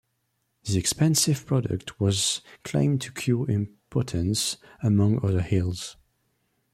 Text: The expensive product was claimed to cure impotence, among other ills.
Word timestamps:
The 0.63 0.79
expensive 0.79 1.45
product 1.45 1.99
was 1.99 2.41
claimed 2.63 3.01
to 3.01 3.11
cure 3.13 3.47
impotence, 3.51 4.57
among 4.81 5.23
other 5.23 5.45
ills. 5.51 5.95